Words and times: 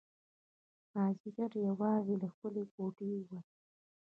مازیګر 0.93 1.51
یوازې 1.67 2.15
له 2.21 2.27
خپلې 2.33 2.63
کوټې 2.73 3.07
ووتم. 3.11 3.43